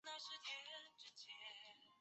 [0.03, 0.49] 百慕达三角。